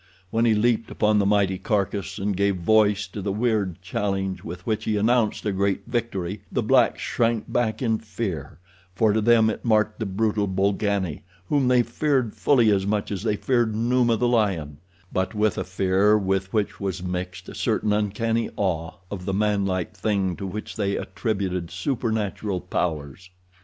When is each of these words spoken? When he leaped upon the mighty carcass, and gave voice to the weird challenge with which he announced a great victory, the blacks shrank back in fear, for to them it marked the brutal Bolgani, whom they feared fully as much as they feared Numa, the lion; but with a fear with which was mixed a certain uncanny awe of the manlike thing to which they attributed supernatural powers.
When 0.31 0.45
he 0.45 0.55
leaped 0.55 0.89
upon 0.89 1.19
the 1.19 1.27
mighty 1.27 1.59
carcass, 1.59 2.17
and 2.17 2.35
gave 2.35 2.55
voice 2.57 3.05
to 3.09 3.21
the 3.21 3.31
weird 3.31 3.79
challenge 3.83 4.43
with 4.43 4.65
which 4.65 4.85
he 4.85 4.97
announced 4.97 5.45
a 5.45 5.51
great 5.51 5.83
victory, 5.85 6.41
the 6.51 6.63
blacks 6.63 7.01
shrank 7.03 7.51
back 7.53 7.83
in 7.83 7.99
fear, 7.99 8.57
for 8.95 9.13
to 9.13 9.21
them 9.21 9.47
it 9.47 9.63
marked 9.63 9.99
the 9.99 10.07
brutal 10.07 10.47
Bolgani, 10.47 11.21
whom 11.49 11.67
they 11.67 11.83
feared 11.83 12.33
fully 12.33 12.71
as 12.71 12.87
much 12.87 13.11
as 13.11 13.21
they 13.21 13.35
feared 13.35 13.75
Numa, 13.75 14.17
the 14.17 14.27
lion; 14.27 14.79
but 15.13 15.35
with 15.35 15.55
a 15.59 15.63
fear 15.63 16.17
with 16.17 16.51
which 16.51 16.79
was 16.79 17.03
mixed 17.03 17.47
a 17.47 17.53
certain 17.53 17.93
uncanny 17.93 18.49
awe 18.55 18.93
of 19.11 19.25
the 19.25 19.35
manlike 19.35 19.93
thing 19.95 20.35
to 20.37 20.47
which 20.47 20.77
they 20.77 20.95
attributed 20.97 21.69
supernatural 21.69 22.59
powers. 22.59 23.29